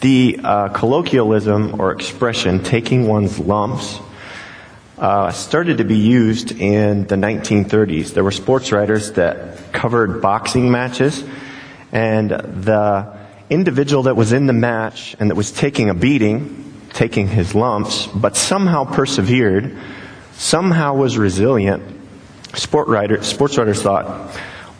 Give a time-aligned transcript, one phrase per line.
[0.00, 3.98] The uh, colloquialism or expression, taking one's lumps,
[4.98, 8.14] uh, started to be used in the 1930s.
[8.14, 11.24] There were sports writers that covered boxing matches,
[11.92, 13.16] and the
[13.48, 18.06] individual that was in the match and that was taking a beating, taking his lumps,
[18.06, 19.76] but somehow persevered,
[20.32, 21.82] somehow was resilient.
[22.54, 24.30] Sport writer, sports writers thought,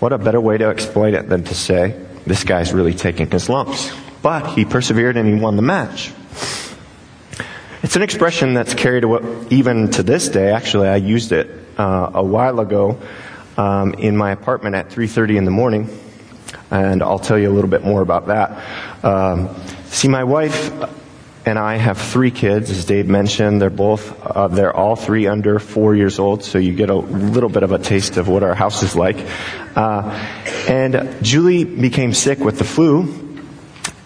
[0.00, 3.48] what a better way to explain it than to say, this guy's really taking his
[3.48, 3.94] lumps.
[4.26, 6.12] But he persevered and he won the match.
[7.84, 9.04] It's an expression that's carried
[9.50, 10.50] even to this day.
[10.50, 11.48] Actually, I used it
[11.78, 12.98] uh, a while ago
[13.56, 15.88] um, in my apartment at 3:30 in the morning,
[16.72, 19.04] and I'll tell you a little bit more about that.
[19.04, 19.54] Um,
[19.90, 20.72] see, my wife
[21.44, 23.62] and I have three kids, as Dave mentioned.
[23.62, 27.48] They're both, uh, they're all three under four years old, so you get a little
[27.48, 29.24] bit of a taste of what our house is like.
[29.76, 30.10] Uh,
[30.68, 33.25] and Julie became sick with the flu,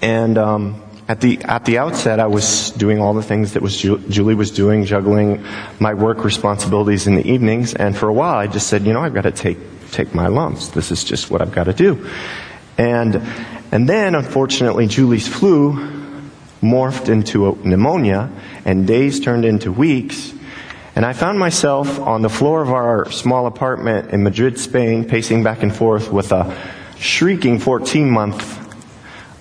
[0.03, 3.77] and um, at the at the outset, I was doing all the things that was
[3.77, 5.45] Ju- Julie was doing, juggling
[5.81, 7.75] my work responsibilities in the evenings.
[7.75, 9.59] And for a while, I just said, you know, I've got to take
[9.91, 10.69] take my lumps.
[10.69, 12.09] This is just what I've got to do.
[12.79, 13.17] And
[13.73, 15.73] and then, unfortunately, Julie's flu
[16.62, 18.31] morphed into pneumonia,
[18.64, 20.33] and days turned into weeks.
[20.95, 25.42] And I found myself on the floor of our small apartment in Madrid, Spain, pacing
[25.42, 26.57] back and forth with a
[26.98, 28.59] shrieking 14 month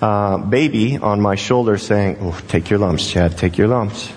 [0.01, 4.11] uh, baby on my shoulder saying, oh, take your lumps, Chad, take your lumps.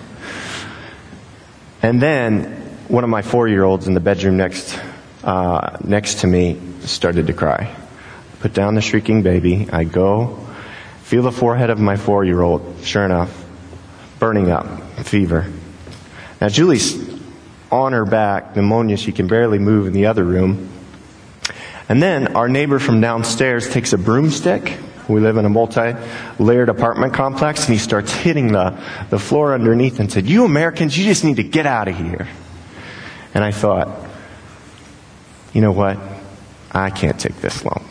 [1.81, 2.45] And then
[2.87, 4.79] one of my four year olds in the bedroom next,
[5.23, 7.75] uh, next to me started to cry.
[8.39, 9.69] Put down the shrieking baby.
[9.71, 10.47] I go,
[11.03, 12.75] feel the forehead of my four year old.
[12.83, 13.45] Sure enough,
[14.19, 15.51] burning up, fever.
[16.39, 17.13] Now, Julie's
[17.71, 20.69] on her back, pneumonia, she can barely move in the other room.
[21.89, 27.13] And then our neighbor from downstairs takes a broomstick we live in a multi-layered apartment
[27.13, 28.79] complex, and he starts hitting the,
[29.09, 32.27] the floor underneath and said, You Americans, you just need to get out of here.
[33.33, 33.89] And I thought,
[35.53, 35.97] you know what?
[36.71, 37.89] I can't take this long.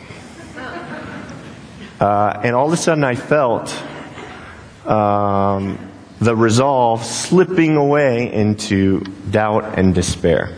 [2.00, 3.72] Uh, and all of a sudden I felt
[4.84, 5.78] um,
[6.20, 9.00] the resolve slipping away into
[9.30, 10.56] doubt and despair.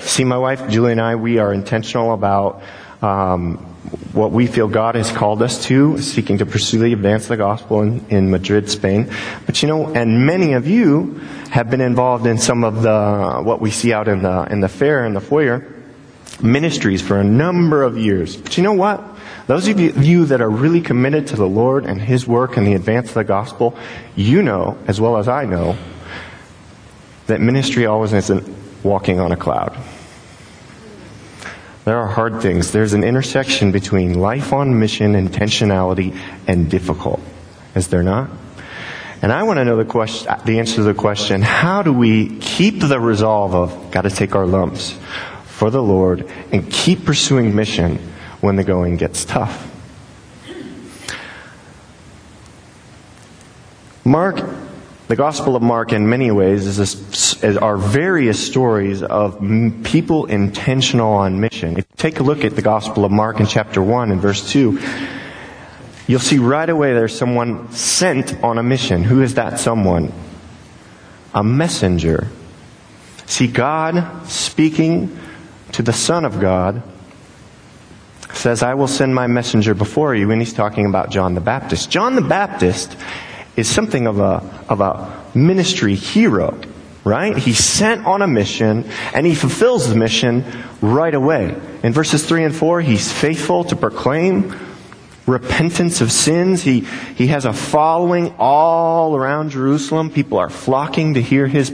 [0.00, 2.62] See, my wife Julie and I, we are intentional about
[3.00, 3.69] um,
[4.12, 7.36] what we feel God has called us to, seeking to pursue the advance of the
[7.36, 9.10] gospel in, in Madrid, Spain.
[9.46, 11.14] But you know, and many of you
[11.50, 14.68] have been involved in some of the, what we see out in the, in the
[14.68, 15.66] fair and the foyer,
[16.42, 18.36] ministries for a number of years.
[18.36, 19.02] But you know what?
[19.46, 22.74] Those of you that are really committed to the Lord and His work and the
[22.74, 23.76] advance of the gospel,
[24.14, 25.76] you know, as well as I know,
[27.26, 28.48] that ministry always isn't
[28.84, 29.76] walking on a cloud.
[31.90, 32.70] There are hard things.
[32.70, 37.18] There's an intersection between life on mission, intentionality, and difficult.
[37.74, 38.30] Is there not?
[39.22, 42.38] And I want to know the question, the answer to the question, how do we
[42.38, 44.96] keep the resolve of got to take our lumps
[45.46, 47.96] for the Lord and keep pursuing mission
[48.40, 49.68] when the going gets tough?
[54.04, 54.36] Mark
[55.10, 59.40] the Gospel of Mark, in many ways, is, a, are various stories of
[59.82, 61.72] people intentional on mission.
[61.72, 64.48] If you take a look at the Gospel of Mark in chapter 1 and verse
[64.52, 64.78] 2,
[66.06, 69.02] you'll see right away there's someone sent on a mission.
[69.02, 70.12] Who is that someone?
[71.34, 72.28] A messenger.
[73.26, 75.18] See, God speaking
[75.72, 76.84] to the Son of God
[78.32, 81.90] says, I will send my messenger before you, and he's talking about John the Baptist.
[81.90, 82.96] John the Baptist
[83.56, 86.58] is something of a, of a ministry hero,
[87.04, 87.36] right?
[87.36, 90.44] He's sent on a mission and he fulfills the mission
[90.80, 91.54] right away.
[91.82, 94.54] In verses 3 and 4, he's faithful to proclaim
[95.26, 96.62] repentance of sins.
[96.62, 96.80] He,
[97.14, 100.10] he has a following all around Jerusalem.
[100.10, 101.72] People are flocking to hear his,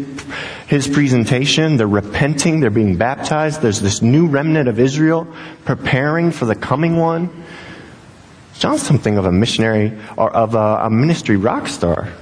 [0.67, 1.77] his presentation.
[1.77, 2.61] They're repenting.
[2.61, 3.63] They're being baptized.
[3.63, 5.27] There's this new remnant of Israel
[5.65, 7.45] preparing for the coming one.
[8.59, 12.13] John's something of a missionary or of a, a ministry rock star.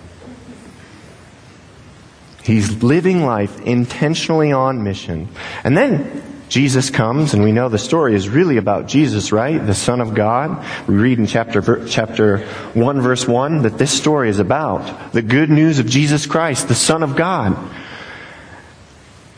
[2.42, 5.28] He's living life intentionally on mission.
[5.62, 9.58] And then Jesus comes, and we know the story is really about Jesus, right?
[9.58, 10.64] The Son of God.
[10.86, 12.38] We read in chapter, chapter
[12.74, 16.74] 1, verse 1, that this story is about the good news of Jesus Christ, the
[16.74, 17.56] Son of God.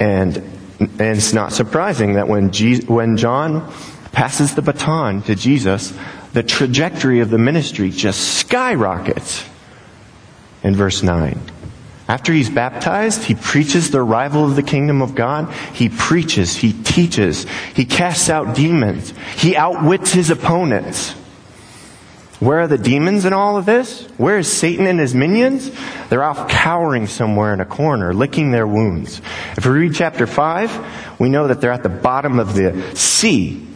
[0.01, 0.37] And,
[0.79, 2.51] and it's not surprising that when,
[2.87, 3.73] when John
[4.11, 5.97] passes the baton to Jesus,
[6.37, 9.43] the trajectory of the ministry just skyrockets
[10.63, 11.41] in verse 9.
[12.09, 15.51] After he's baptized, he preaches the arrival of the kingdom of God.
[15.73, 21.13] He preaches, he teaches, he casts out demons, he outwits his opponents.
[22.39, 24.03] Where are the demons in all of this?
[24.19, 25.71] Where is Satan and his minions?
[26.11, 29.23] They're off cowering somewhere in a corner, licking their wounds.
[29.57, 33.67] If we read chapter 5, we know that they're at the bottom of the sea,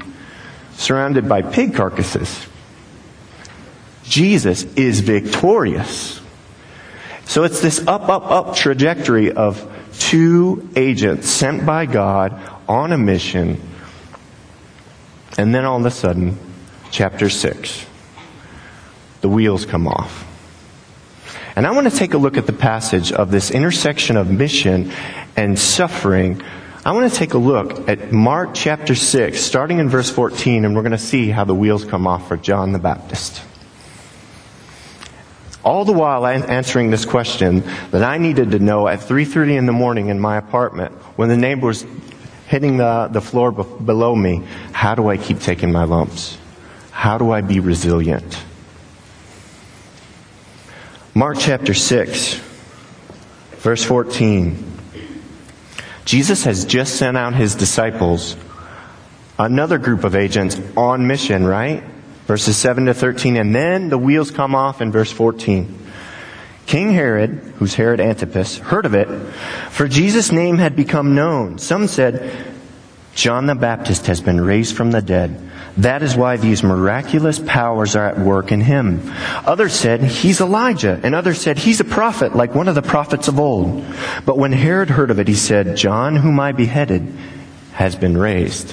[0.74, 2.48] surrounded by pig carcasses.
[4.10, 6.20] Jesus is victorious.
[7.26, 9.64] So it's this up, up, up trajectory of
[10.00, 12.34] two agents sent by God
[12.68, 13.60] on a mission.
[15.38, 16.36] And then all of a sudden,
[16.90, 17.86] chapter 6,
[19.20, 20.26] the wheels come off.
[21.54, 24.90] And I want to take a look at the passage of this intersection of mission
[25.36, 26.42] and suffering.
[26.84, 30.74] I want to take a look at Mark chapter 6, starting in verse 14, and
[30.74, 33.44] we're going to see how the wheels come off for John the Baptist.
[35.62, 39.72] All the while answering this question that I needed to know at 3.30 in the
[39.72, 41.84] morning in my apartment when the neighbor was
[42.46, 44.42] hitting the, the floor be- below me,
[44.72, 46.38] how do I keep taking my lumps?
[46.90, 48.42] How do I be resilient?
[51.14, 52.34] Mark chapter 6,
[53.58, 54.64] verse 14.
[56.06, 58.34] Jesus has just sent out his disciples,
[59.38, 61.84] another group of agents on mission, right?
[62.31, 65.77] Verses 7 to 13, and then the wheels come off in verse 14.
[66.65, 69.09] King Herod, who's Herod Antipas, heard of it,
[69.71, 71.59] for Jesus' name had become known.
[71.59, 72.55] Some said,
[73.17, 75.50] John the Baptist has been raised from the dead.
[75.79, 79.12] That is why these miraculous powers are at work in him.
[79.44, 83.27] Others said, he's Elijah, and others said, he's a prophet, like one of the prophets
[83.27, 83.85] of old.
[84.25, 87.12] But when Herod heard of it, he said, John, whom I beheaded,
[87.73, 88.73] has been raised.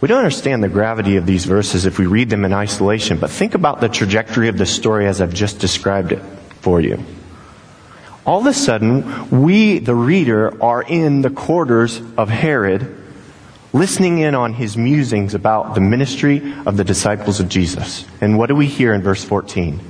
[0.00, 3.30] We don't understand the gravity of these verses if we read them in isolation, but
[3.30, 6.22] think about the trajectory of the story as I've just described it
[6.60, 7.02] for you.
[8.24, 12.94] All of a sudden, we, the reader, are in the quarters of Herod,
[13.72, 18.04] listening in on his musings about the ministry of the disciples of Jesus.
[18.20, 19.80] And what do we hear in verse 14?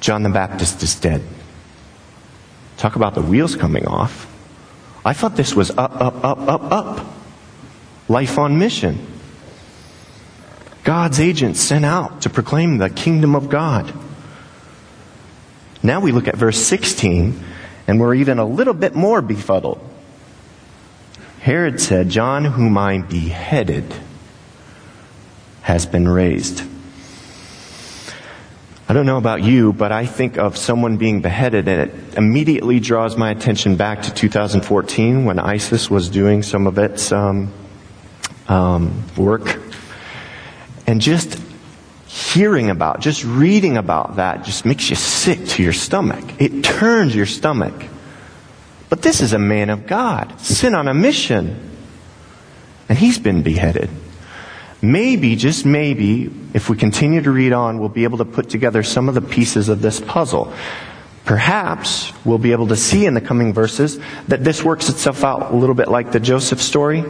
[0.00, 1.22] John the Baptist is dead.
[2.78, 4.32] Talk about the wheels coming off.
[5.04, 7.15] I thought this was up, up, up, up, up
[8.08, 9.04] life on mission.
[10.84, 13.92] God's agents sent out to proclaim the kingdom of God.
[15.82, 17.42] Now we look at verse 16,
[17.88, 19.80] and we're even a little bit more befuddled.
[21.40, 23.94] Herod said, John, whom I beheaded,
[25.62, 26.62] has been raised.
[28.88, 32.78] I don't know about you, but I think of someone being beheaded and it immediately
[32.78, 37.52] draws my attention back to 2014 when ISIS was doing some of its um,
[38.48, 39.58] um, work.
[40.86, 41.40] And just
[42.06, 46.24] hearing about, just reading about that just makes you sick to your stomach.
[46.40, 47.74] It turns your stomach.
[48.88, 51.70] But this is a man of God, sent on a mission.
[52.88, 53.90] And he's been beheaded.
[54.80, 58.82] Maybe, just maybe, if we continue to read on, we'll be able to put together
[58.82, 60.52] some of the pieces of this puzzle.
[61.24, 65.50] Perhaps we'll be able to see in the coming verses that this works itself out
[65.50, 67.04] a little bit like the Joseph story,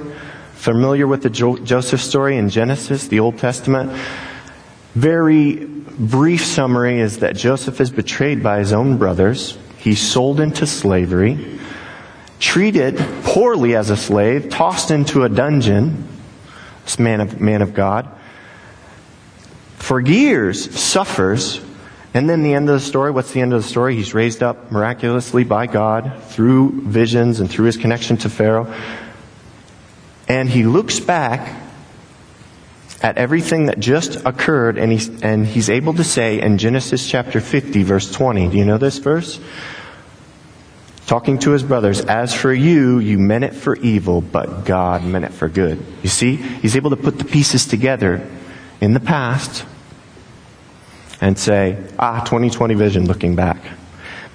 [0.57, 3.93] Familiar with the jo- Joseph story in Genesis, the Old Testament?
[4.95, 9.57] Very brief summary is that Joseph is betrayed by his own brothers.
[9.79, 11.61] He's sold into slavery,
[12.41, 16.09] treated poorly as a slave, tossed into a dungeon.
[16.85, 18.09] This man of, man of God.
[19.79, 21.61] For years, suffers
[22.15, 23.95] and then the end of the story, what's the end of the story?
[23.95, 28.73] He's raised up miraculously by God through visions and through his connection to Pharaoh.
[30.29, 31.63] And he looks back
[33.03, 37.41] at everything that just occurred and he's, and he's able to say in Genesis chapter
[37.41, 39.39] 50 verse 20, do you know this verse?
[41.07, 45.25] Talking to his brothers, as for you, you meant it for evil, but God meant
[45.25, 45.85] it for good.
[46.03, 48.29] You see, he's able to put the pieces together
[48.81, 49.65] in the past
[51.21, 53.59] and say, ah, 2020 vision looking back.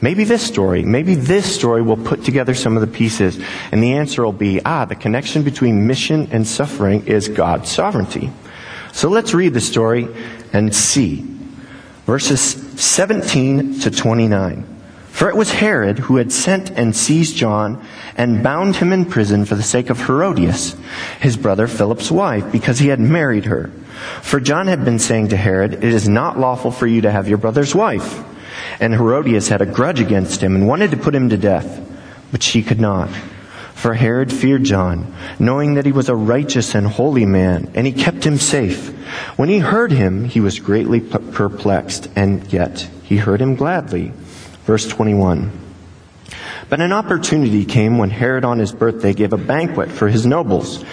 [0.01, 3.39] Maybe this story, maybe this story will put together some of the pieces.
[3.71, 8.31] And the answer will be, ah, the connection between mission and suffering is God's sovereignty.
[8.93, 10.07] So let's read the story
[10.51, 11.25] and see.
[12.05, 12.41] Verses
[12.81, 14.67] 17 to 29.
[15.09, 17.85] For it was Herod who had sent and seized John
[18.17, 20.75] and bound him in prison for the sake of Herodias,
[21.19, 23.69] his brother Philip's wife, because he had married her.
[24.23, 27.27] For John had been saying to Herod, It is not lawful for you to have
[27.27, 28.23] your brother's wife.
[28.81, 31.79] And Herodias had a grudge against him and wanted to put him to death,
[32.31, 33.09] but she could not.
[33.75, 37.93] For Herod feared John, knowing that he was a righteous and holy man, and he
[37.93, 38.89] kept him safe.
[39.37, 44.13] When he heard him, he was greatly perplexed, and yet he heard him gladly.
[44.65, 45.51] Verse 21.
[46.69, 50.83] But an opportunity came when Herod on his birthday gave a banquet for his nobles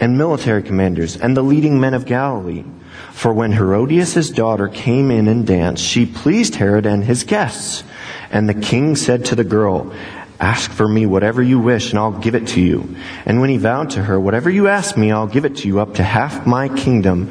[0.00, 2.64] and military commanders and the leading men of Galilee.
[3.12, 7.84] For when Herodias' daughter came in and danced, she pleased Herod and his guests.
[8.30, 9.92] And the king said to the girl,
[10.40, 12.96] Ask for me whatever you wish, and I'll give it to you.
[13.26, 15.80] And when he vowed to her, Whatever you ask me, I'll give it to you,
[15.80, 17.30] up to half my kingdom,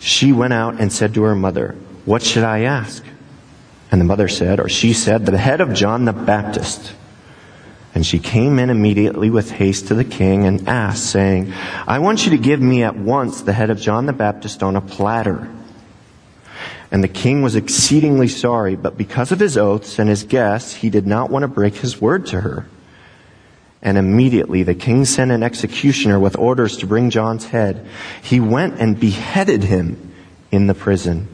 [0.00, 3.02] she went out and said to her mother, What should I ask?
[3.90, 6.92] And the mother said, or she said, The head of John the Baptist.
[7.94, 11.52] And she came in immediately with haste to the king and asked, saying,
[11.86, 14.76] I want you to give me at once the head of John the Baptist on
[14.76, 15.50] a platter.
[16.90, 20.90] And the king was exceedingly sorry, but because of his oaths and his guests, he
[20.90, 22.66] did not want to break his word to her.
[23.82, 27.86] And immediately the king sent an executioner with orders to bring John's head.
[28.22, 30.14] He went and beheaded him
[30.50, 31.28] in the prison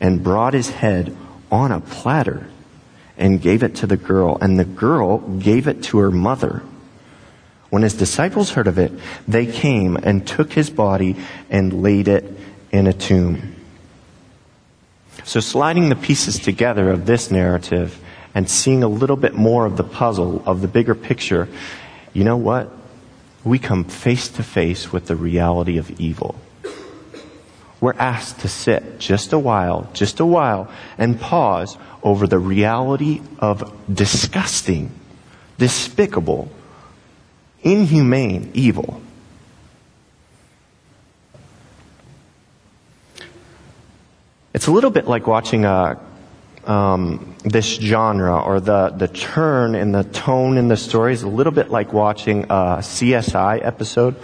[0.00, 1.16] and brought his head
[1.50, 2.46] on a platter
[3.16, 6.62] and gave it to the girl, and the girl gave it to her mother.
[7.70, 8.92] When his disciples heard of it,
[9.26, 11.16] they came and took his body
[11.50, 12.24] and laid it
[12.70, 13.54] in a tomb.
[15.24, 17.98] So, sliding the pieces together of this narrative
[18.34, 21.48] and seeing a little bit more of the puzzle, of the bigger picture,
[22.12, 22.70] you know what?
[23.44, 26.34] We come face to face with the reality of evil.
[27.84, 33.20] We're asked to sit just a while, just a while, and pause over the reality
[33.40, 34.90] of disgusting,
[35.58, 36.48] despicable,
[37.62, 39.02] inhumane evil.
[44.54, 46.00] It's a little bit like watching a,
[46.64, 51.28] um, this genre or the, the turn in the tone in the story is a
[51.28, 54.16] little bit like watching a CSI episode,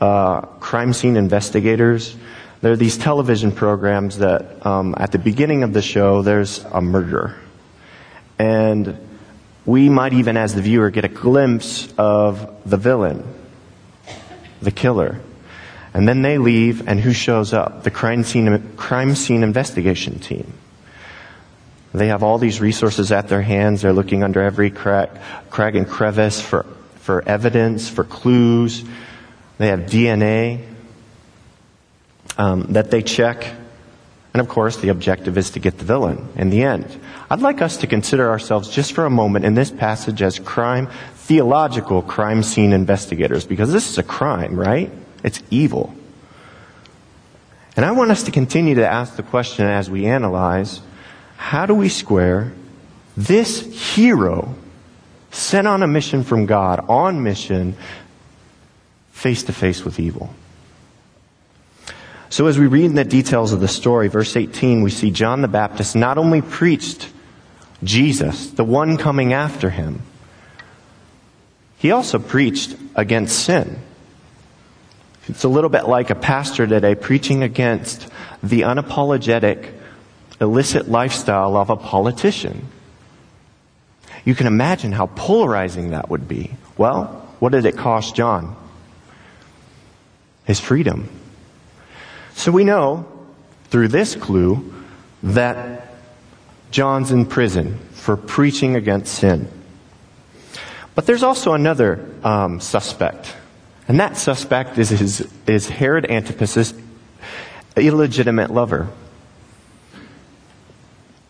[0.00, 2.14] uh, crime scene investigators
[2.62, 6.80] there are these television programs that um, at the beginning of the show, there's a
[6.80, 7.36] murder.
[8.38, 8.98] And
[9.66, 13.24] we might even, as the viewer, get a glimpse of the villain,
[14.62, 15.20] the killer.
[15.92, 17.82] And then they leave, and who shows up?
[17.82, 20.52] The crime scene, crime scene investigation team.
[21.92, 23.82] They have all these resources at their hands.
[23.82, 25.10] They're looking under every crack,
[25.50, 26.64] crag and crevice for,
[26.96, 28.84] for evidence, for clues.
[29.58, 30.75] They have DNA
[32.38, 33.46] um, that they check.
[34.32, 37.00] And of course, the objective is to get the villain in the end.
[37.30, 40.88] I'd like us to consider ourselves just for a moment in this passage as crime,
[41.14, 44.90] theological crime scene investigators, because this is a crime, right?
[45.24, 45.94] It's evil.
[47.76, 50.80] And I want us to continue to ask the question as we analyze
[51.36, 52.52] how do we square
[53.16, 54.54] this hero
[55.30, 57.76] sent on a mission from God, on mission,
[59.12, 60.30] face to face with evil?
[62.36, 65.40] So as we read in the details of the story, verse 18, we see John
[65.40, 67.08] the Baptist not only preached
[67.82, 70.02] Jesus, the one coming after him,
[71.78, 73.78] he also preached against sin.
[75.28, 78.06] It's a little bit like a pastor today preaching against
[78.42, 79.72] the unapologetic,
[80.38, 82.68] illicit lifestyle of a politician.
[84.26, 86.50] You can imagine how polarizing that would be.
[86.76, 87.06] Well,
[87.38, 88.54] what did it cost John?
[90.44, 91.08] His freedom.
[92.36, 93.06] So we know
[93.70, 94.72] through this clue
[95.22, 95.88] that
[96.70, 99.48] John's in prison for preaching against sin.
[100.94, 103.34] But there's also another um, suspect,
[103.88, 106.74] and that suspect is, his, is Herod Antipas's
[107.74, 108.88] illegitimate lover.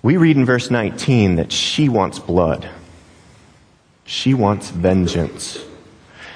[0.03, 2.69] We read in verse 19 that she wants blood.
[4.05, 5.65] She wants vengeance.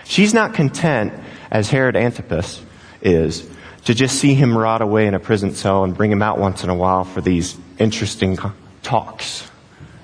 [0.04, 1.12] She's not content,
[1.50, 2.62] as Herod Antipas
[3.02, 3.48] is,
[3.84, 6.64] to just see him rot away in a prison cell and bring him out once
[6.64, 8.38] in a while for these interesting
[8.82, 9.48] talks.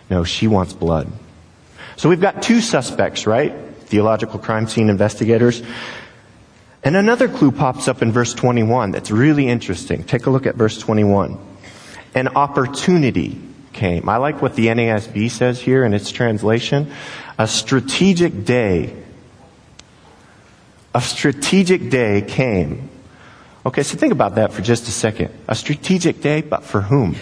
[0.09, 1.11] No, she wants blood.
[1.97, 3.55] So we've got two suspects, right?
[3.81, 5.63] Theological crime scene investigators.
[6.83, 10.05] And another clue pops up in verse 21 that's really interesting.
[10.05, 11.39] Take a look at verse 21.
[12.15, 13.41] An opportunity
[13.73, 14.09] came.
[14.09, 16.93] I like what the NASB says here in its translation.
[17.39, 18.95] A strategic day.
[20.95, 22.89] A strategic day came
[23.67, 25.35] Okay, so think about that for just a second.
[25.49, 27.17] A strategic day, but for whom?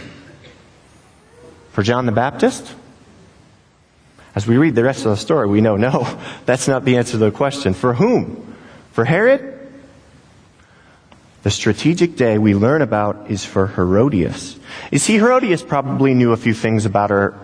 [1.70, 2.74] For John the Baptist?
[4.34, 6.06] As we read the rest of the story, we know no,
[6.44, 7.72] that's not the answer to the question.
[7.72, 8.54] For whom?
[8.92, 9.52] For Herod?
[11.44, 14.58] The strategic day we learn about is for Herodias.
[14.92, 17.40] You see, Herodias probably knew a few things about her,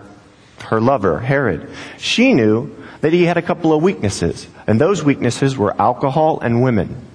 [0.65, 1.67] her lover, Herod.
[1.97, 6.61] She knew that he had a couple of weaknesses, and those weaknesses were alcohol and
[6.61, 7.07] women.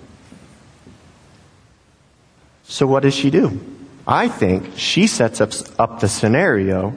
[2.68, 3.60] So what does she do?
[4.06, 6.94] I think she sets up, up the scenario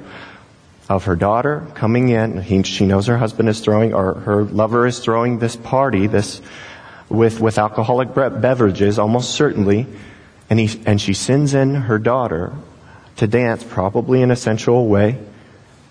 [0.88, 2.42] of her daughter coming in.
[2.42, 6.42] He, she knows her husband is throwing, or her lover is throwing this party, this
[7.10, 9.88] with, with alcoholic beverages, almost certainly,
[10.50, 12.54] and, he, and she sends in her daughter
[13.18, 15.18] to dance, probably in a sensual way,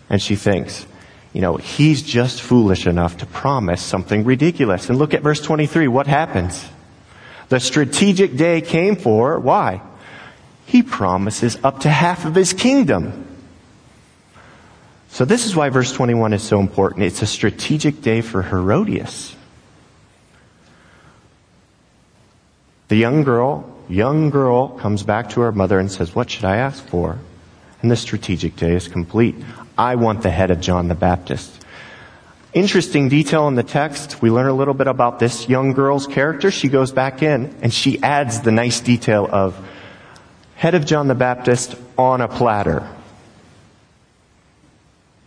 [0.08, 0.86] and she thinks,
[1.32, 4.88] you know, he's just foolish enough to promise something ridiculous.
[4.88, 5.88] And look at verse 23.
[5.88, 6.64] What happens?
[7.48, 9.80] The strategic day came for, why?
[10.66, 13.26] He promises up to half of his kingdom.
[15.10, 17.04] So this is why verse 21 is so important.
[17.04, 19.34] It's a strategic day for Herodias.
[22.88, 26.56] The young girl, young girl comes back to her mother and says, what should I
[26.56, 27.18] ask for?
[27.80, 29.36] And the strategic day is complete.
[29.76, 31.57] I want the head of John the Baptist.
[32.54, 34.22] Interesting detail in the text.
[34.22, 36.50] We learn a little bit about this young girl's character.
[36.50, 39.54] She goes back in and she adds the nice detail of
[40.54, 42.88] head of John the Baptist on a platter.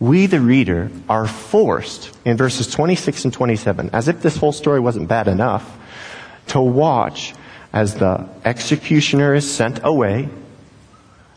[0.00, 4.80] We, the reader, are forced in verses 26 and 27, as if this whole story
[4.80, 5.78] wasn't bad enough,
[6.48, 7.34] to watch
[7.72, 10.28] as the executioner is sent away,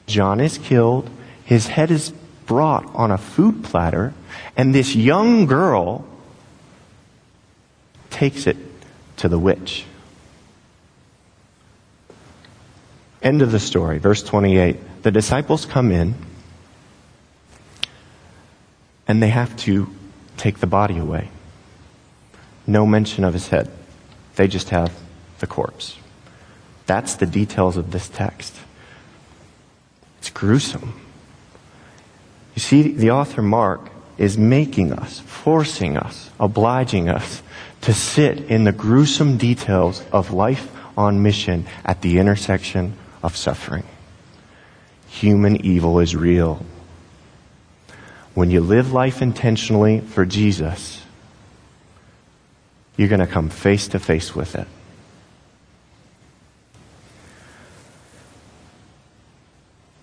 [0.07, 1.11] John is killed,
[1.45, 2.11] his head is
[2.45, 4.13] brought on a food platter,
[4.55, 6.05] and this young girl
[8.09, 8.57] takes it
[9.17, 9.85] to the witch.
[13.21, 15.03] End of the story, verse 28.
[15.03, 16.15] The disciples come in,
[19.07, 19.89] and they have to
[20.37, 21.29] take the body away.
[22.67, 23.71] No mention of his head.
[24.35, 24.93] They just have
[25.39, 25.95] the corpse.
[26.85, 28.55] That's the details of this text.
[30.19, 31.04] It's gruesome.
[32.55, 37.43] You see, the author Mark is making us, forcing us, obliging us
[37.81, 43.83] to sit in the gruesome details of life on mission at the intersection of suffering.
[45.09, 46.65] Human evil is real.
[48.33, 51.03] When you live life intentionally for Jesus,
[52.97, 54.67] you're going to come face to face with it.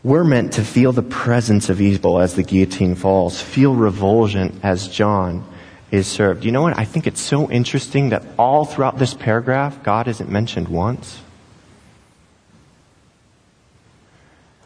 [0.04, 4.88] We're meant to feel the presence of evil as the guillotine falls, feel revulsion as
[4.88, 5.44] John
[5.92, 6.44] is served.
[6.44, 6.76] You know what?
[6.76, 11.20] I think it's so interesting that all throughout this paragraph, God isn't mentioned once.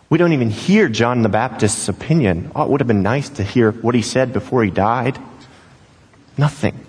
[0.08, 2.52] We don't even hear John the Baptist's opinion.
[2.54, 5.18] Oh, it would have been nice to hear what he said before he died.
[6.38, 6.86] Nothing.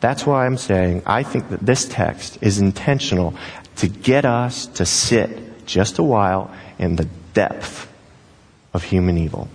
[0.00, 3.34] That's why I'm saying I think that this text is intentional
[3.76, 7.88] to get us to sit just a while in the depth
[8.74, 9.46] of human evil.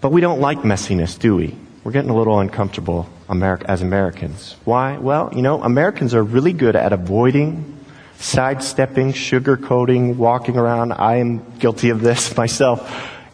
[0.00, 1.56] But we don't like messiness, do we?
[1.82, 4.54] We're getting a little uncomfortable as Americans.
[4.64, 4.98] Why?
[4.98, 7.80] Well, you know, Americans are really good at avoiding,
[8.18, 10.92] sidestepping, sugarcoating, walking around.
[10.92, 12.78] I am guilty of this myself.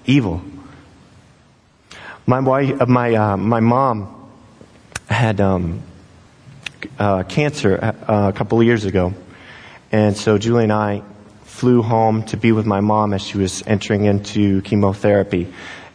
[0.07, 0.41] Evil.
[2.25, 4.31] My wife, uh, my uh, my mom
[5.11, 5.83] had um,
[6.99, 9.13] uh, cancer uh, a couple of years ago,
[9.93, 11.03] and so Julie and I
[11.59, 15.53] flew home to be with my mom as she was entering into chemotherapy.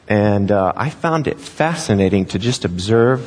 [0.10, 3.22] And uh, I found it fascinating to just observe,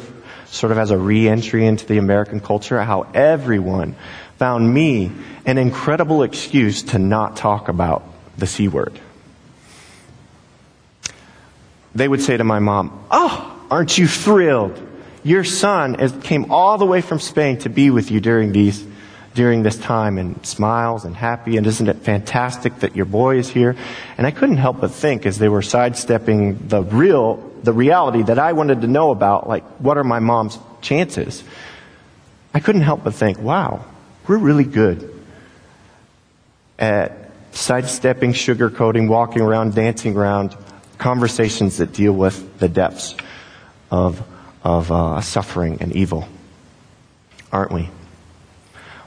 [0.44, 3.96] sort of as a re-entry into the American culture, how everyone
[4.36, 5.10] found me
[5.46, 8.04] an incredible excuse to not talk about
[8.36, 9.00] the C word.
[11.94, 14.78] They would say to my mom, Oh, aren't you thrilled?
[15.24, 18.86] Your son came all the way from Spain to be with you during these
[19.36, 23.48] during this time and smiles and happy and isn't it fantastic that your boy is
[23.48, 23.76] here?
[24.16, 28.38] And I couldn't help but think as they were sidestepping the real, the reality that
[28.38, 31.44] I wanted to know about, like what are my mom's chances?
[32.54, 33.84] I couldn't help but think, wow,
[34.26, 35.12] we're really good
[36.78, 40.56] at sidestepping, sugarcoating, walking around, dancing around
[40.96, 43.14] conversations that deal with the depths
[43.90, 44.26] of,
[44.64, 46.26] of uh, suffering and evil,
[47.52, 47.90] aren't we?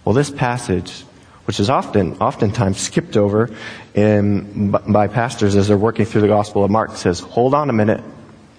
[0.09, 1.03] Well, this passage,
[1.45, 3.51] which is often, oftentimes skipped over
[3.93, 7.73] in, by pastors as they're working through the Gospel of Mark, says, hold on a
[7.73, 8.03] minute.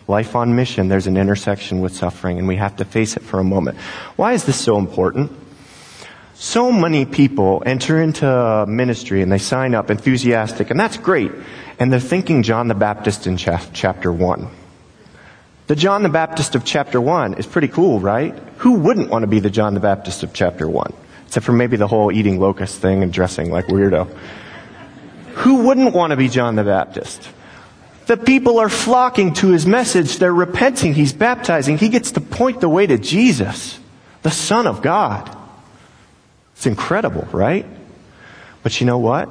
[0.07, 3.41] Life on mission, there's an intersection with suffering, and we have to face it for
[3.41, 3.79] a moment.
[4.15, 5.33] Why is this so important?
[6.35, 11.33] So many people enter into ministry and they sign up enthusiastic, and that's great.
[11.81, 14.49] And they're thinking John the Baptist in chapter 1.
[15.67, 18.39] The John the Baptist of chapter 1 is pretty cool, right?
[18.59, 20.95] Who wouldn't want to be the John the Baptist of chapter 1?
[21.31, 24.13] Except for maybe the whole eating locust thing and dressing like weirdo.
[25.35, 27.29] Who wouldn't want to be John the Baptist?
[28.07, 30.19] The people are flocking to his message.
[30.19, 30.93] They're repenting.
[30.93, 31.79] He's baptizing.
[31.79, 33.79] He gets to point the way to Jesus,
[34.23, 35.31] the Son of God.
[36.57, 37.65] It's incredible, right?
[38.65, 39.29] But you know what?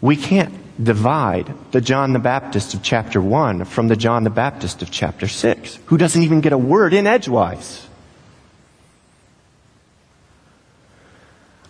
[0.00, 4.80] We can't divide the John the Baptist of chapter 1 from the John the Baptist
[4.80, 7.86] of chapter 6, who doesn't even get a word in edgewise.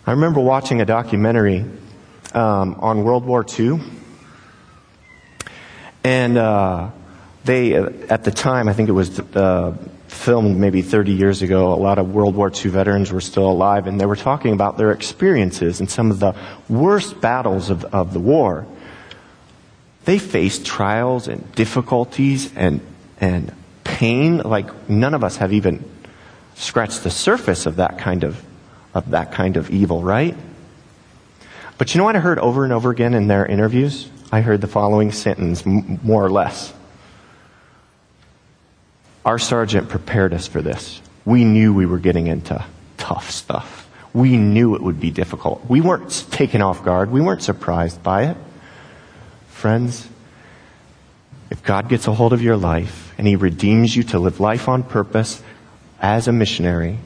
[0.07, 1.65] I remember watching a documentary
[2.35, 3.79] um, on World War II,
[6.03, 6.91] and uh,
[7.43, 9.75] they, at the time, I think it was uh,
[10.07, 13.87] filmed maybe 30 years ago, a lot of World War II veterans were still alive,
[13.87, 16.35] and they were talking about their experiences and some of the
[16.69, 18.67] worst battles of, of the war.
[20.03, 22.79] They faced trials and difficulties and,
[23.19, 23.51] and
[23.83, 25.83] pain like none of us have even
[26.53, 28.43] scratched the surface of that kind of,
[28.95, 30.35] of that kind of evil, right?
[31.77, 34.09] But you know what I heard over and over again in their interviews?
[34.31, 36.73] I heard the following sentence, more or less.
[39.25, 41.01] Our sergeant prepared us for this.
[41.25, 42.63] We knew we were getting into
[42.97, 43.89] tough stuff.
[44.13, 45.65] We knew it would be difficult.
[45.67, 47.11] We weren't taken off guard.
[47.11, 48.37] We weren't surprised by it.
[49.49, 50.07] Friends,
[51.49, 54.69] if God gets a hold of your life and He redeems you to live life
[54.69, 55.41] on purpose
[55.99, 56.99] as a missionary,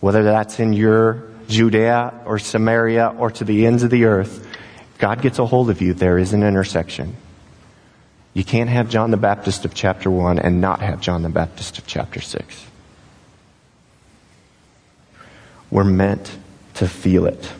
[0.00, 4.46] whether that's in your Judea or Samaria or to the ends of the earth,
[4.98, 7.16] God gets a hold of you, there is an intersection.
[8.32, 11.78] You can't have John the Baptist of chapter 1 and not have John the Baptist
[11.78, 12.66] of chapter 6.
[15.70, 16.36] We're meant
[16.74, 17.52] to feel it.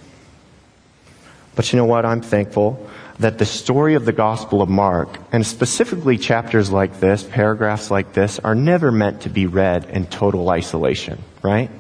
[1.54, 2.04] But you know what?
[2.04, 2.88] I'm thankful
[3.20, 8.12] that the story of the Gospel of Mark, and specifically chapters like this, paragraphs like
[8.12, 11.70] this, are never meant to be read in total isolation, right?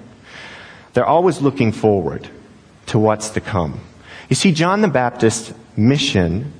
[0.94, 2.28] They're always looking forward
[2.86, 3.80] to what's to come.
[4.28, 6.52] You see, John the Baptist's mission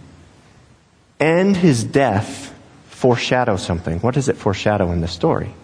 [1.18, 2.52] and his death
[2.86, 4.00] foreshadow something.
[4.00, 5.54] What does it foreshadow in the story?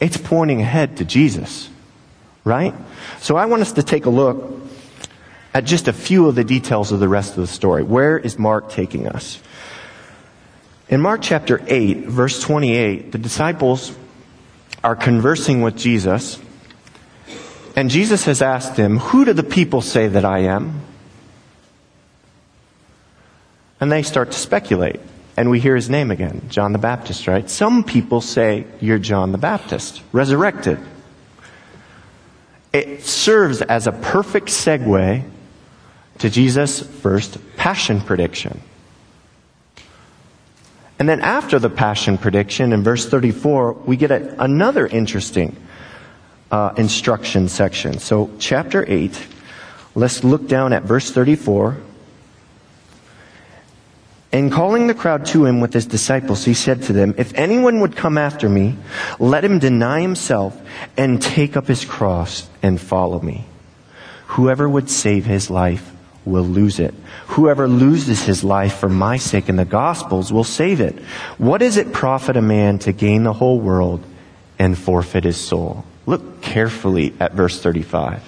[0.00, 1.68] It's pointing ahead to Jesus,
[2.44, 2.74] right?
[3.20, 4.60] So I want us to take a look
[5.54, 7.82] at just a few of the details of the rest of the story.
[7.82, 9.40] Where is Mark taking us?
[10.88, 13.94] In Mark chapter 8, verse 28, the disciples
[14.82, 16.40] are conversing with Jesus,
[17.74, 20.80] and Jesus has asked them, Who do the people say that I am?
[23.80, 25.00] And they start to speculate.
[25.36, 27.48] And we hear his name again, John the Baptist, right?
[27.48, 30.78] Some people say, You're John the Baptist, resurrected.
[32.72, 35.28] It serves as a perfect segue
[36.18, 38.60] to Jesus' first passion prediction.
[40.98, 45.56] And then after the passion prediction in verse 34, we get another interesting
[46.52, 47.98] uh, instruction section.
[47.98, 49.18] So, chapter 8,
[49.94, 51.78] let's look down at verse 34.
[54.30, 57.80] And calling the crowd to him with his disciples, he said to them, If anyone
[57.80, 58.76] would come after me,
[59.18, 60.58] let him deny himself
[60.96, 63.46] and take up his cross and follow me.
[64.28, 65.90] Whoever would save his life
[66.24, 66.94] will lose it.
[67.28, 70.98] Whoever loses his life for my sake and the gospel's will save it.
[71.36, 74.02] What does it profit a man to gain the whole world
[74.58, 75.84] and forfeit his soul?
[76.06, 78.22] Look carefully at verse 35.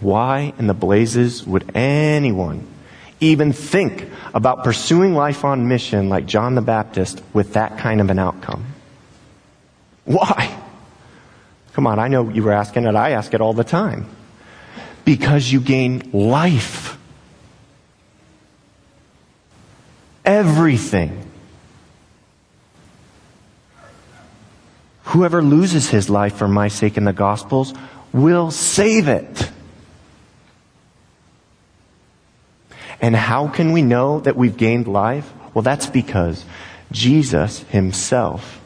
[0.00, 2.66] Why in the blazes would anyone
[3.20, 8.10] even think about pursuing life on mission like John the Baptist with that kind of
[8.10, 8.66] an outcome?
[10.04, 10.54] Why?
[11.72, 12.94] Come on, I know you were asking it.
[12.94, 14.06] I ask it all the time
[15.04, 16.98] because you gain life.
[20.24, 21.25] Everything.
[25.06, 27.74] Whoever loses his life for my sake in the Gospels
[28.12, 29.50] will save it.
[33.00, 35.30] And how can we know that we've gained life?
[35.54, 36.44] Well, that's because
[36.92, 38.60] Jesus himself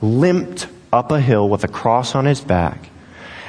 [0.00, 2.90] limped up a hill with a cross on his back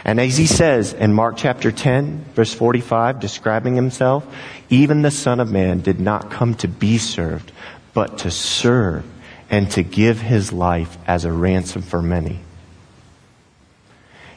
[0.07, 4.25] and as he says in Mark chapter 10, verse 45, describing himself,
[4.69, 7.51] even the Son of Man did not come to be served,
[7.93, 9.03] but to serve
[9.49, 12.39] and to give his life as a ransom for many.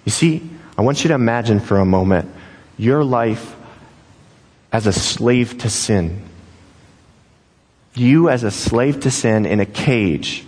[0.05, 2.31] You see, I want you to imagine for a moment
[2.79, 3.55] your life
[4.73, 6.23] as a slave to sin.
[7.95, 10.45] You as a slave to sin in a cage,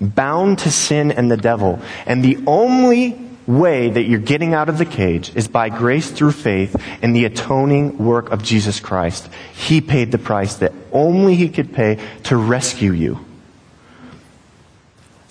[0.00, 1.80] bound to sin and the devil.
[2.06, 6.32] And the only way that you're getting out of the cage is by grace through
[6.32, 9.28] faith in the atoning work of Jesus Christ.
[9.54, 13.24] He paid the price that only He could pay to rescue you.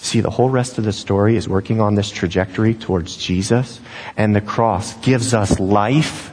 [0.05, 3.79] See, the whole rest of the story is working on this trajectory towards Jesus,
[4.15, 6.31] and the cross gives us life,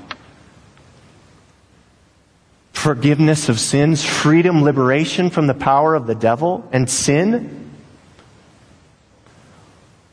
[2.74, 7.70] forgiveness of sins, freedom, liberation from the power of the devil and sin.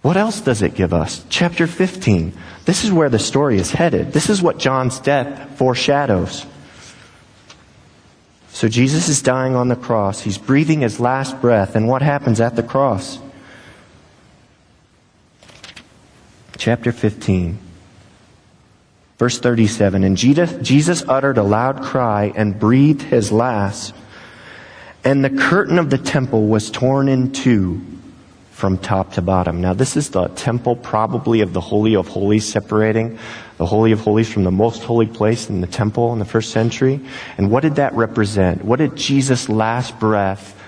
[0.03, 1.25] What else does it give us?
[1.27, 2.31] Chapter 15.
[2.63, 4.13] This is where the story is headed.
[4.13, 6.45] This is what John's death foreshadows.
[8.51, 10.21] So Jesus is dying on the cross.
[10.21, 11.75] He's breathing his last breath.
[11.75, 13.19] And what happens at the cross?
[16.59, 17.57] Chapter 15,
[19.17, 20.03] verse 37.
[20.03, 23.95] And Jesus uttered a loud cry and breathed his last,
[25.03, 27.81] and the curtain of the temple was torn in two
[28.51, 29.61] from top to bottom.
[29.61, 33.17] Now, this is the temple, probably of the Holy of Holies, separating
[33.55, 36.51] the Holy of Holies from the most holy place in the temple in the first
[36.51, 36.99] century.
[37.37, 38.65] And what did that represent?
[38.65, 40.58] What did Jesus' last breath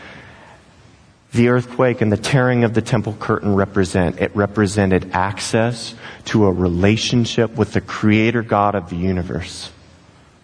[1.34, 4.20] the earthquake and the tearing of the temple curtain represent?
[4.20, 9.72] It represented access to a relationship with the creator God of the universe.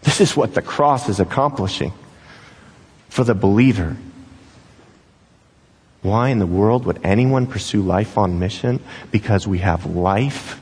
[0.02, 1.92] This is what the cross is accomplishing
[3.10, 3.98] for the believer.
[6.02, 8.80] Why in the world would anyone pursue life on mission?
[9.12, 10.62] Because we have life.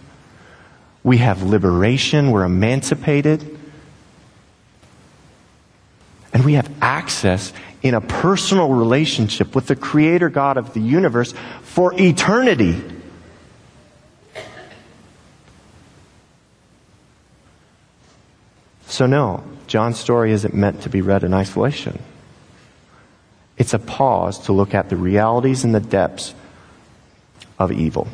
[1.03, 2.31] We have liberation.
[2.31, 3.59] We're emancipated.
[6.33, 7.53] And we have access
[7.85, 12.81] in a personal relationship with the creator God of the universe for eternity.
[18.87, 21.99] So, no, John's story isn't meant to be read in isolation.
[23.55, 26.33] It's a pause to look at the realities and the depths
[27.59, 28.07] of evil.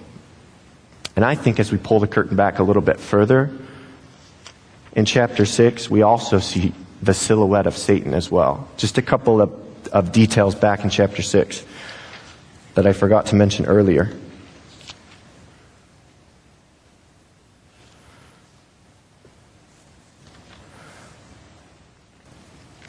[1.16, 3.50] And I think as we pull the curtain back a little bit further,
[4.92, 8.68] in chapter 6, we also see the silhouette of Satan as well.
[8.76, 11.66] Just a couple of, of details back in chapter 6
[12.76, 14.12] that I forgot to mention earlier.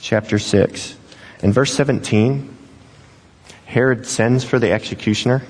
[0.00, 0.96] Chapter 6.
[1.42, 2.56] In verse 17,
[3.66, 5.42] Herod sends for the executioner.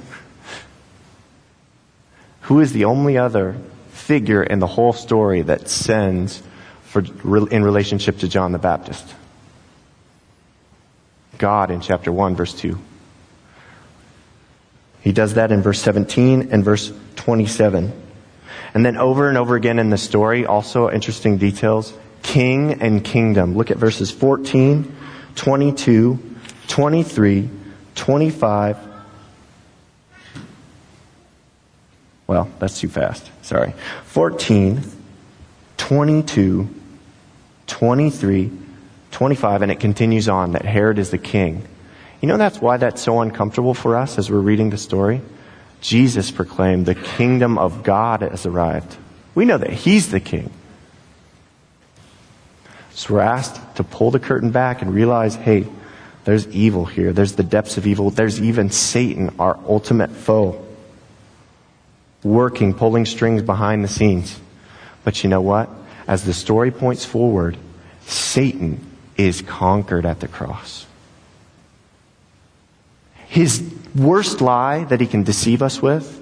[2.42, 3.57] Who is the only other
[3.90, 6.42] figure in the whole story that sends
[6.83, 7.02] for,
[7.46, 9.14] in relationship to John the Baptist.
[11.42, 12.78] God in chapter 1, verse 2.
[15.00, 17.92] He does that in verse 17 and verse 27.
[18.74, 23.57] And then over and over again in the story, also interesting details king and kingdom.
[23.57, 24.96] Look at verses 14,
[25.35, 26.37] 22,
[26.68, 27.50] 23,
[27.96, 28.78] 25.
[32.28, 33.28] Well, that's too fast.
[33.44, 33.74] Sorry.
[34.05, 34.81] 14,
[35.76, 36.68] 22,
[37.66, 38.62] 23,
[39.12, 41.66] 25, and it continues on that Herod is the king.
[42.20, 45.20] You know that's why that's so uncomfortable for us as we're reading the story?
[45.81, 48.96] Jesus proclaimed the kingdom of God has arrived.
[49.35, 50.51] We know that he's the king.
[52.94, 55.66] So we're asked to pull the curtain back and realize, hey,
[56.25, 57.12] there's evil here.
[57.12, 58.11] There's the depths of evil.
[58.11, 60.64] There's even Satan, our ultimate foe,
[62.22, 64.38] working, pulling strings behind the scenes.
[65.05, 65.68] But you know what?
[66.07, 67.57] as the story points forward,
[68.07, 68.85] Satan
[69.16, 70.87] is conquered at the cross.
[73.29, 73.62] His
[73.94, 76.20] worst lie that he can deceive us with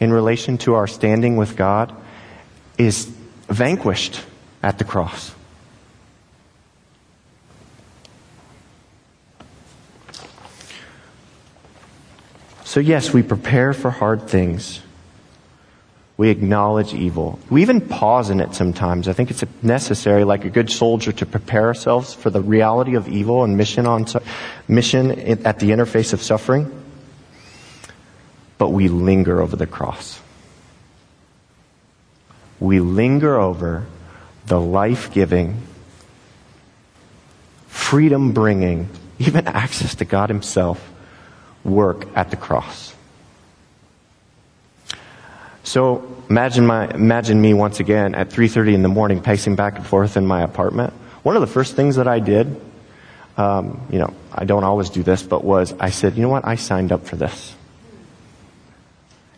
[0.00, 1.94] in relation to our standing with God
[2.76, 3.04] is
[3.48, 4.20] vanquished
[4.62, 5.34] at the cross.
[12.64, 14.80] So, yes, we prepare for hard things.
[16.16, 17.38] We acknowledge evil.
[17.48, 19.08] We even pause in it sometimes.
[19.08, 23.08] I think it's necessary, like a good soldier, to prepare ourselves for the reality of
[23.08, 24.06] evil and mission on
[24.68, 25.10] mission
[25.46, 26.70] at the interface of suffering.
[28.58, 30.20] But we linger over the cross.
[32.60, 33.86] We linger over
[34.46, 35.62] the life giving,
[37.66, 40.92] freedom bringing, even access to God Himself
[41.64, 42.94] work at the cross.
[45.64, 49.86] So imagine my, imagine me once again at 3.30 in the morning pacing back and
[49.86, 50.92] forth in my apartment.
[51.22, 52.60] One of the first things that I did,
[53.36, 56.46] um, you know, I don't always do this, but was I said, you know what,
[56.46, 57.54] I signed up for this.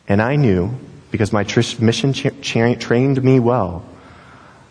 [0.09, 0.71] And I knew,
[1.11, 3.85] because my tr- mission cha- trained me well,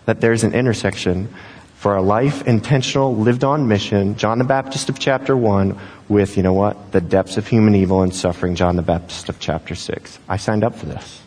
[0.05, 1.33] that there's an intersection
[1.75, 6.43] for a life intentional, lived on mission, John the Baptist of chapter 1, with, you
[6.43, 10.19] know what, the depths of human evil and suffering, John the Baptist of chapter 6.
[10.29, 11.22] I signed up for this.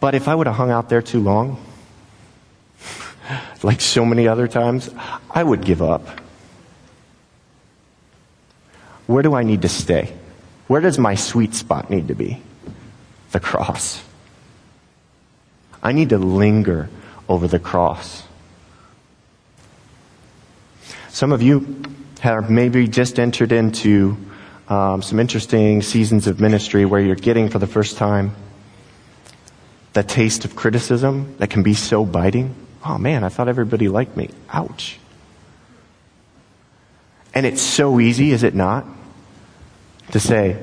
[0.00, 1.62] But if I would have hung out there too long,
[3.62, 4.90] like so many other times,
[5.30, 6.02] I would give up.
[9.06, 10.12] Where do I need to stay?
[10.66, 12.40] Where does my sweet spot need to be?
[13.32, 14.02] The cross.
[15.82, 16.88] I need to linger
[17.28, 18.22] over the cross.
[21.08, 21.82] Some of you
[22.20, 24.16] have maybe just entered into
[24.68, 28.34] um, some interesting seasons of ministry where you're getting for the first time
[29.92, 32.54] the taste of criticism that can be so biting.
[32.84, 34.30] Oh man, I thought everybody liked me.
[34.50, 34.98] Ouch.
[37.34, 38.84] And it's so easy, is it not?
[40.12, 40.56] to say,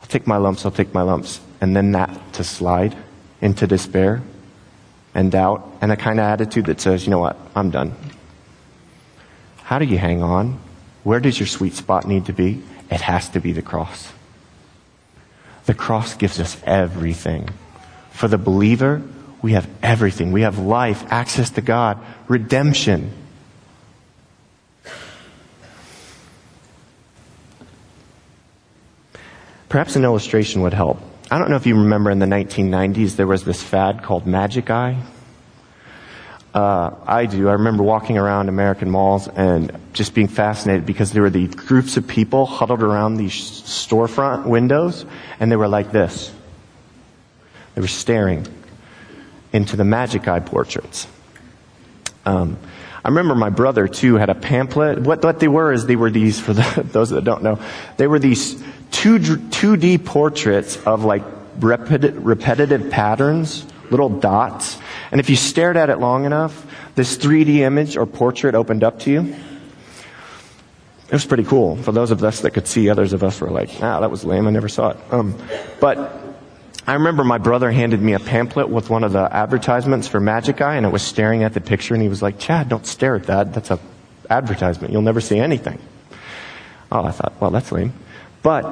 [0.00, 2.96] I'll take my lumps, I'll take my lumps, and then that to slide
[3.40, 4.22] into despair
[5.14, 7.94] and doubt and a kind of attitude that says, you know what, I'm done.
[9.62, 10.58] How do you hang on?
[11.04, 12.62] Where does your sweet spot need to be?
[12.90, 14.12] It has to be the cross.
[15.66, 17.48] The cross gives us everything.
[18.12, 19.02] For the believer,
[19.42, 20.32] we have everything.
[20.32, 21.98] We have life, access to God,
[22.28, 23.12] redemption.
[29.68, 31.00] Perhaps an illustration would help.
[31.30, 34.70] I don't know if you remember in the 1990s, there was this fad called Magic
[34.70, 35.02] Eye.
[36.52, 37.48] Uh, I do.
[37.48, 41.96] I remember walking around American malls and just being fascinated because there were these groups
[41.96, 45.06] of people huddled around these storefront windows
[45.40, 46.30] and they were like this.
[47.74, 48.46] They were staring
[49.52, 51.06] into the Magic Eye portraits.
[52.24, 52.58] Um,
[53.04, 55.00] I remember my brother too had a pamphlet.
[55.00, 57.58] What, what they were is they were these, for the, those that don't know,
[57.96, 58.54] they were these
[58.92, 61.22] 2, 2D portraits of like
[61.58, 64.78] repeti- repetitive patterns, little dots.
[65.10, 69.00] And if you stared at it long enough, this 3D image or portrait opened up
[69.00, 69.34] to you.
[71.08, 71.76] It was pretty cool.
[71.76, 74.24] For those of us that could see, others of us were like, ah, that was
[74.24, 74.46] lame.
[74.46, 74.96] I never saw it.
[75.10, 75.36] Um,
[75.78, 76.21] but
[76.86, 80.60] I remember my brother handed me a pamphlet with one of the advertisements for Magic
[80.60, 83.14] Eye, and it was staring at the picture, and he was like, Chad, don't stare
[83.16, 83.54] at that.
[83.54, 83.78] That's a
[84.28, 84.92] advertisement.
[84.92, 85.78] You'll never see anything.
[86.90, 87.92] Oh, I thought, well, that's lame.
[88.42, 88.64] But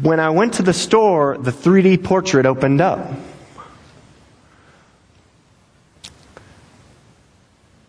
[0.00, 3.12] when I went to the store, the 3D portrait opened up.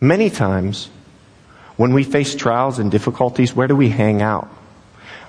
[0.02, 0.90] Many times,
[1.78, 4.50] when we face trials and difficulties, where do we hang out?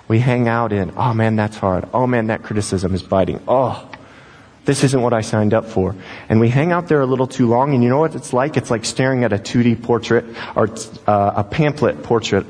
[0.06, 1.88] We hang out in, oh man, that's hard.
[1.94, 3.42] Oh man, that criticism is biting.
[3.48, 3.90] Oh,
[4.64, 5.94] this isn't what I signed up for.
[6.28, 8.56] And we hang out there a little too long, and you know what it's like?
[8.56, 10.24] It's like staring at a 2D portrait
[10.56, 10.68] or
[11.06, 12.46] uh, a pamphlet portrait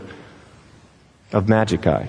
[1.33, 2.09] of Magic Eye.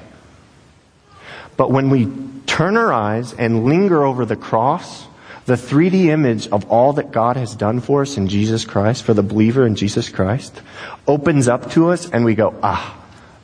[1.58, 2.12] But when we
[2.45, 5.08] turn our eyes and linger over the cross,
[5.45, 9.13] the 3D image of all that God has done for us in Jesus Christ, for
[9.13, 10.62] the believer in Jesus Christ,
[11.08, 12.97] opens up to us and we go, ah,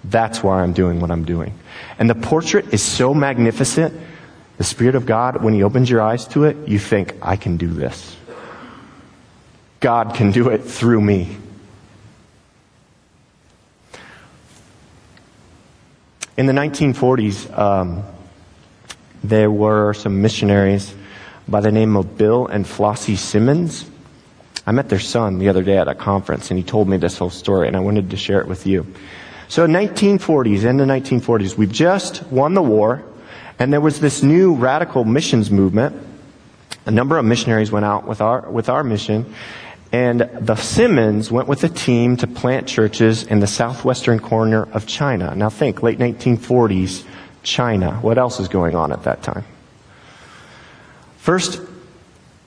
[0.03, 1.53] that's why I'm doing what I'm doing.
[1.99, 3.93] And the portrait is so magnificent,
[4.57, 7.57] the Spirit of God, when He opens your eyes to it, you think, I can
[7.57, 8.15] do this.
[9.79, 11.37] God can do it through me.
[16.37, 18.03] In the 1940s, um,
[19.23, 20.93] there were some missionaries
[21.47, 23.85] by the name of Bill and Flossie Simmons.
[24.65, 27.17] I met their son the other day at a conference, and he told me this
[27.17, 28.85] whole story, and I wanted to share it with you.
[29.51, 33.03] So, 1940s, in the 1940s, we've just won the war,
[33.59, 35.93] and there was this new radical missions movement.
[36.85, 39.35] A number of missionaries went out with our with our mission,
[39.91, 44.87] and the Simmons went with a team to plant churches in the southwestern corner of
[44.87, 45.35] China.
[45.35, 47.03] Now think, late 1940s,
[47.43, 47.95] China.
[47.95, 49.43] What else is going on at that time?
[51.17, 51.59] First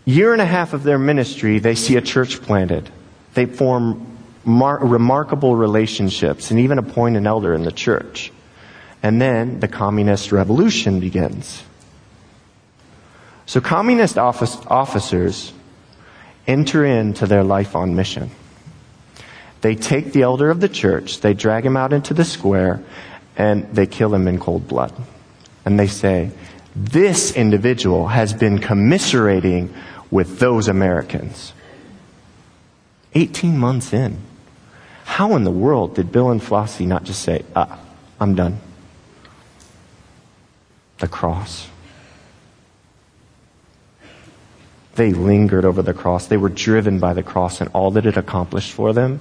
[0.07, 2.88] year and a half of their ministry, they see a church planted.
[3.35, 4.13] They form
[4.44, 8.33] mar- remarkable relationships and even appoint an elder in the church.
[9.02, 11.62] And then the communist revolution begins.
[13.46, 15.52] So communist office, officers
[16.46, 18.30] enter into their life on mission.
[19.61, 22.83] They take the elder of the church, they drag him out into the square,
[23.37, 24.92] and they kill him in cold blood.
[25.64, 26.30] And they say,
[26.76, 29.72] this individual has been commiserating
[30.11, 31.52] with those Americans.
[33.14, 34.18] 18 months in.
[35.05, 37.79] How in the world did Bill and Flossie not just say, ah,
[38.19, 38.59] I'm done?
[40.99, 41.69] The cross.
[44.97, 46.27] They lingered over the cross.
[46.27, 49.21] They were driven by the cross and all that it accomplished for them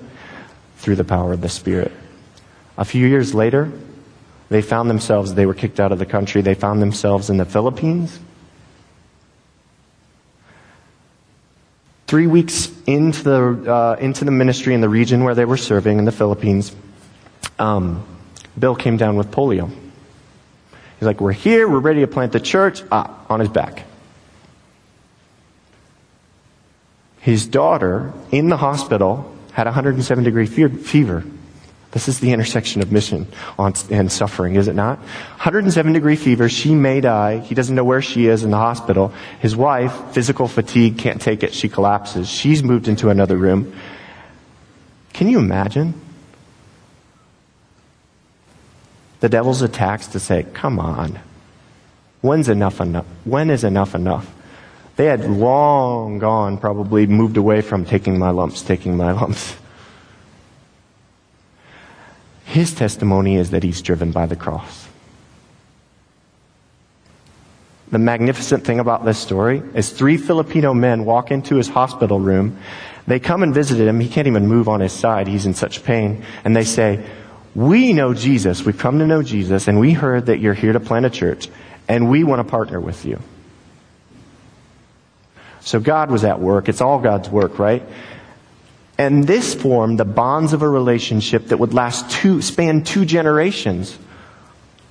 [0.77, 1.91] through the power of the Spirit.
[2.77, 3.71] A few years later,
[4.49, 7.45] they found themselves, they were kicked out of the country, they found themselves in the
[7.45, 8.19] Philippines.
[12.13, 15.97] Three weeks into the, uh, into the ministry in the region where they were serving
[15.97, 16.71] in the Philippines,
[17.57, 18.05] um,
[18.59, 19.71] Bill came down with polio.
[20.99, 22.83] He's like, We're here, we're ready to plant the church.
[22.91, 23.87] Ah, on his back.
[27.19, 31.23] His daughter in the hospital had 107 degree fever.
[31.93, 33.27] This is the intersection of mission
[33.59, 34.97] and suffering, is it not?
[34.97, 36.49] 107 degree fever.
[36.49, 37.37] She may die.
[37.37, 39.13] He doesn't know where she is in the hospital.
[39.39, 41.53] His wife, physical fatigue, can't take it.
[41.53, 42.27] She collapses.
[42.27, 43.75] She's moved into another room.
[45.13, 45.93] Can you imagine?
[49.19, 51.19] The devil's attacks to say, come on.
[52.21, 53.05] When's enough enough?
[53.23, 54.33] When is enough enough?
[54.95, 59.55] They had long gone, probably moved away from taking my lumps, taking my lumps.
[62.53, 64.87] His testimony is that he's driven by the cross.
[67.93, 72.57] the magnificent thing about this story is three Filipino men walk into his hospital room.
[73.05, 73.99] They come and visit him.
[73.99, 75.27] He can't even move on his side.
[75.27, 76.25] He's in such pain.
[76.43, 77.05] And they say,
[77.53, 78.63] we know Jesus.
[78.65, 81.49] We've come to know Jesus and we heard that you're here to plant a church
[81.87, 83.19] and we want to partner with you.
[85.59, 86.69] So God was at work.
[86.69, 87.83] It's all God's work, right?
[88.97, 93.97] And this formed the bonds of a relationship that would last two, span two generations.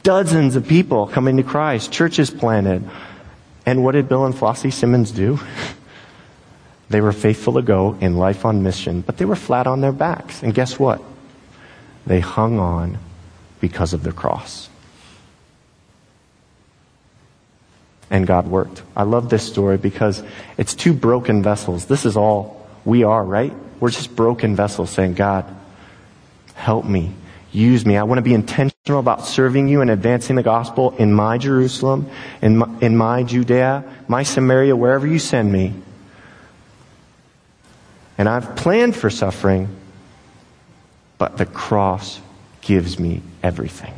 [0.03, 2.89] Dozens of people coming to Christ, churches planted.
[3.65, 5.39] And what did Bill and Flossie Simmons do?
[6.93, 9.93] They were faithful to go in life on mission, but they were flat on their
[9.93, 10.43] backs.
[10.43, 11.01] And guess what?
[12.07, 12.99] They hung on
[13.61, 14.69] because of the cross.
[18.11, 18.83] And God worked.
[18.95, 20.23] I love this story because
[20.59, 21.87] it's two broken vessels.
[21.87, 23.55] This is all we are, right?
[23.83, 25.45] We're just broken vessels saying, God,
[26.55, 27.13] help me.
[27.51, 27.97] Use me.
[27.97, 32.09] I want to be intentional about serving you and advancing the gospel in my Jerusalem,
[32.41, 35.75] in my, in my Judea, my Samaria, wherever you send me.
[38.17, 39.69] And I've planned for suffering,
[41.19, 42.21] but the cross
[42.61, 43.95] gives me everything.